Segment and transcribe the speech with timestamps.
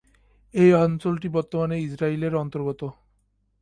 [0.53, 2.81] এই অঞ্চলটি বর্তমানে ইসরাইলের অন্তর্গত।